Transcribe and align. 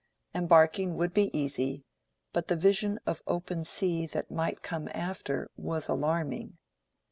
Embarking 0.33 0.95
would 0.95 1.13
be 1.13 1.29
easy, 1.31 1.85
but 2.33 2.47
the 2.47 2.55
vision 2.55 2.99
of 3.05 3.21
open 3.27 3.63
sea 3.63 4.07
that 4.07 4.31
might 4.31 4.63
come 4.63 4.89
after 4.95 5.51
was 5.55 5.87
alarming. 5.87 6.57